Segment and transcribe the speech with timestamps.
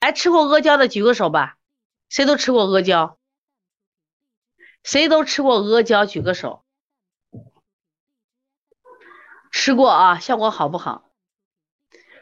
[0.00, 1.58] 哎，吃过阿胶的举个手吧，
[2.08, 3.18] 谁都吃过阿胶，
[4.82, 6.64] 谁都吃过阿胶，举个手。
[9.52, 11.04] 吃过啊，效果好不好？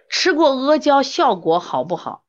[0.09, 2.25] 吃过阿胶效果好不好？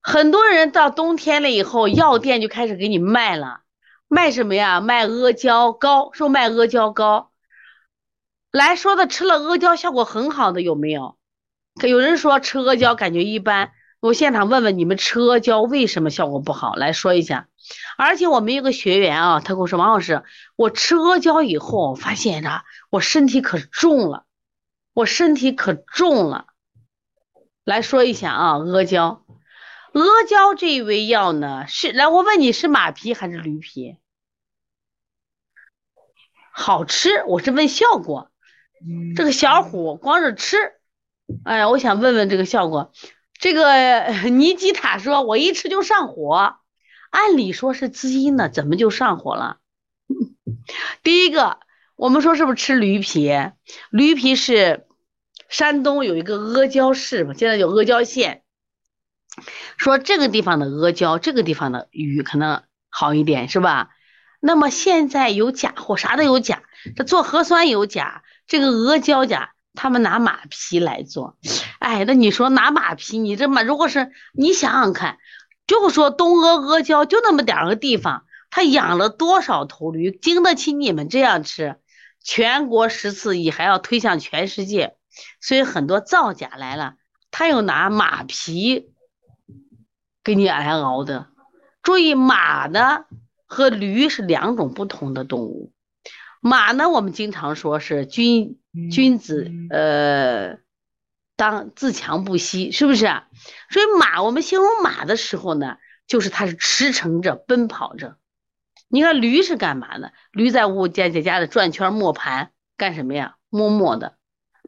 [0.00, 3.62] 很多人到冬天了以后，药店就开始给你卖了，
[4.08, 4.80] 卖什么呀？
[4.80, 7.30] 卖阿胶膏，说卖阿胶膏。
[8.54, 11.18] 来说的吃了阿胶效果很好的有没有？
[11.82, 16.76] 有人说吃阿胶感觉一般，我现场问问你们吃阿胶为什么效果不好？
[16.76, 17.48] 来说一下。
[17.98, 20.22] 而且我们有个学员啊，他跟我说王老师，
[20.54, 22.64] 我吃阿胶以后发现啥？
[22.90, 24.24] 我身体可重了，
[24.92, 26.46] 我身体可重了。
[27.64, 29.24] 来说一下啊，阿胶，
[29.94, 33.96] 阿胶这一味药呢是来，我问你是马皮还是驴皮？
[36.52, 38.30] 好吃，我是问效果。
[39.16, 40.56] 这个小虎光是吃，
[41.44, 42.92] 哎呀，我想问问这个效果。
[43.38, 46.56] 这个 尼基塔说，我一吃就上火。
[47.10, 49.58] 按理说是滋阴的，怎么就上火了？
[51.02, 51.60] 第一个，
[51.96, 53.30] 我们说是不是吃驴皮？
[53.90, 54.86] 驴皮是
[55.48, 58.42] 山东有一个阿胶市嘛，现在叫阿胶县。
[59.76, 63.90] 说这个地方的阿胶，这个地方的鱼可能好一点，是吧？
[64.40, 66.62] 那么现在有假货，啥都有假。
[66.96, 71.36] 这做核酸有假，这个阿胶假，他们拿马皮来做。
[71.78, 75.18] 哎，那你说拿马皮，你这么如果是你想想看。
[75.66, 81.76] 就说东阿阿胶就那么点个地方，他养了多少头驴，经得起你们这样吃？
[82.22, 84.96] 全国十四亿，还要推向全世界，
[85.40, 86.96] 所以很多造假来了，
[87.30, 88.92] 他又拿马皮
[90.22, 91.28] 给你来熬的。
[91.82, 93.06] 注意，马呢
[93.46, 95.72] 和驴是两种不同的动物。
[96.44, 98.58] 马呢，我们经常说是君
[98.92, 100.58] 君子，呃。
[101.36, 103.06] 当自强不息，是不是？
[103.68, 108.18] 所以马，我们形容马的时候呢，就是它是驰骋着、奔跑着。
[108.86, 110.12] 你看驴是干嘛的？
[110.30, 113.34] 驴在屋间在家里转圈磨盘，干什么呀？
[113.48, 114.16] 磨磨的。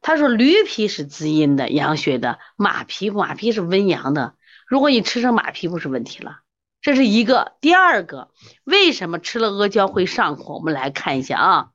[0.02, 4.34] 他说驴皮是滋阴的、养血的，马皮马皮是温阳的。
[4.66, 6.40] 如果你吃上马皮，不是问题了。
[6.86, 7.56] 这是一个。
[7.60, 8.30] 第二个，
[8.62, 10.54] 为什么吃了阿胶会上火？
[10.54, 11.70] 我们来看一下啊，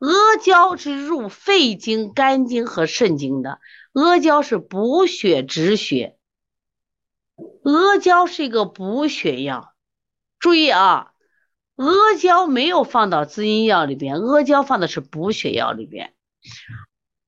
[0.00, 3.60] 阿胶是入肺经、肝经和肾经的。
[3.92, 6.16] 阿胶是补血止血，
[7.62, 9.74] 阿胶是一个补血药。
[10.40, 11.12] 注意啊，
[11.76, 16.14] 阿胶没有放到滋阴药里边，阿胶放的是补血药里边。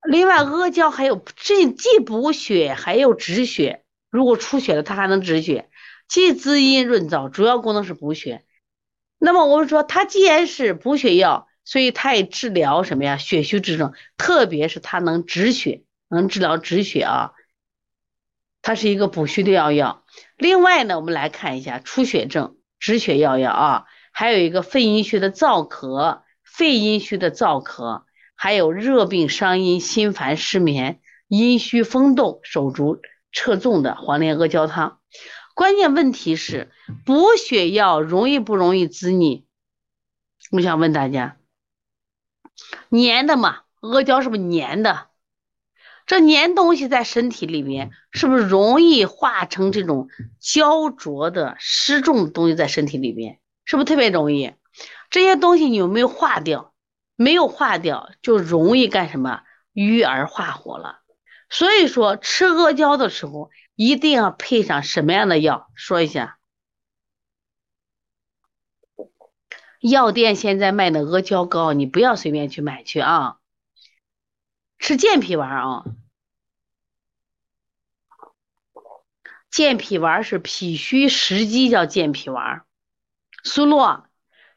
[0.04, 3.84] 另外，阿胶还有这既补血还有止血。
[4.10, 5.70] 如果出血了，它还能止血，
[6.10, 8.44] 既滋阴润燥，主要功能是补血。
[9.16, 13.16] 那么我们说，它既然是补血药，所以它也治疗什么呀？
[13.16, 15.84] 血虚之症，特别是它能止血。
[16.08, 17.30] 能治疗止血啊，
[18.60, 20.04] 它是一个补虚的药药。
[20.36, 28.02] 另外呢，我们来看一下出血症止血药药啊，还有一个肺阴虚的燥咳，肺阴虚的燥咳，
[28.34, 33.00] 还有热病伤阴、心烦失眠、阴虚风动、手足
[33.32, 34.98] 侧重的黄连阿胶汤。
[35.60, 36.70] 关键问题是
[37.04, 39.44] 补血药容易不容易滋腻？
[40.50, 41.36] 我想问大家，
[42.88, 43.64] 粘的嘛？
[43.80, 45.08] 阿胶是不是粘的？
[46.06, 53.38] 这粘东西在身体里面，是不是容易化成这种焦灼的湿重的东西在身体里面？
[53.66, 54.54] 是不是特别容易？
[55.10, 56.72] 这些东西你有没有化掉？
[57.16, 59.42] 没有化掉，就容易干什么？
[59.74, 60.99] 瘀而化火了。
[61.50, 65.68] 所以说吃阿胶的时候，一定要配上什么样的药？
[65.74, 66.38] 说一下。
[69.80, 73.38] 药店现在卖的阿胶膏，你不要随便去买去啊。
[74.78, 75.84] 吃健脾丸啊。
[79.50, 82.64] 健脾丸是脾虚食积叫健脾丸，
[83.42, 84.06] 苏洛，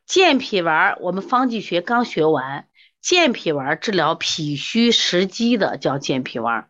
[0.05, 2.69] 健脾丸我们方剂学刚学完，
[3.01, 6.69] 健脾丸治疗脾虚食积的叫健脾丸，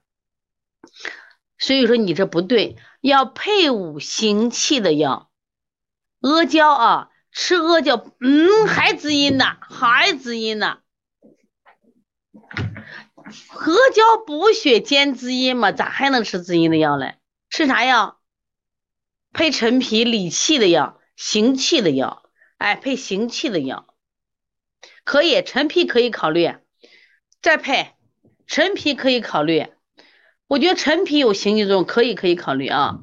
[1.63, 5.31] 所以说你这不对，要配伍行气的药，
[6.19, 10.79] 阿胶啊，吃阿胶，嗯，还滋阴呢，还滋阴呢，
[12.33, 17.15] 阿胶补血兼滋阴嘛，咋还能吃滋阴的药嘞？
[17.49, 18.19] 吃啥药？
[19.31, 22.23] 配陈皮理气的药，行气的药，
[22.57, 23.95] 哎，配行气的药，
[25.05, 26.53] 可以，陈皮可以考虑，
[27.41, 27.93] 再配
[28.47, 29.67] 陈皮可以考虑，
[30.53, 32.99] 我觉得陈皮有行气作用，可以可以考虑啊。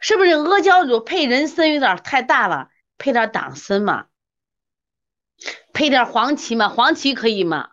[0.00, 4.06] 是不是阿胶乳配人参有点太大了，配点党参嘛？
[5.72, 7.70] 配点黄芪嘛，黄芪可以吗？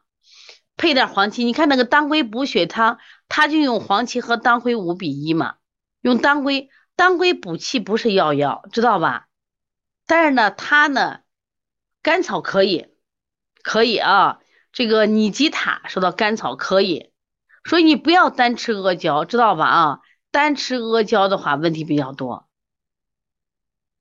[0.77, 5.55] 配点黄芪，你看那个当归补血汤，他就用黄芪和当归五比一嘛，
[6.01, 9.27] 用当归，当归补气不是药药，知道吧？
[10.05, 11.21] 但是呢，它呢，
[12.03, 12.87] 甘草可以，
[13.63, 14.41] 可以啊。
[14.75, 17.09] 这个尼吉塔说到甘草可以，
[17.63, 19.65] 所以你不要单吃阿胶，知道吧？
[19.65, 19.99] 啊，
[20.31, 22.49] 单吃阿胶的话问题比较多。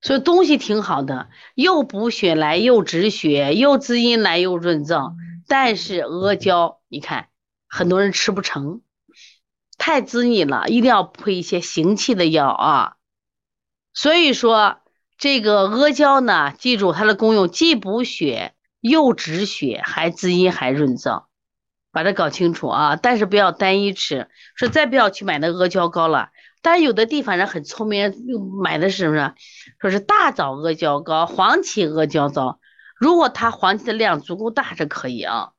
[0.00, 5.14] 所以东西挺好的，又补血来，又止血，又滋阴来，又润燥。
[5.46, 7.28] 但是阿胶，你看
[7.68, 8.80] 很多人吃不成，
[9.78, 12.96] 太滋腻了，一定要配一些行气的药啊。
[13.92, 14.80] 所以说
[15.18, 18.56] 这个阿胶呢，记住它的功用，既补血
[18.86, 21.24] 又止血，还滋阴还润燥，
[21.90, 22.96] 把它搞清楚啊。
[22.96, 26.28] 但是不要单一吃，说再不要去买那阿胶糕了。
[26.60, 28.12] 但有的地方人很聪明，
[28.62, 29.32] 买的是什么？
[29.80, 32.60] 说是大枣阿胶糕、黄芪阿胶糕。
[32.96, 35.52] 如果它黄芪的量足够大是可以啊，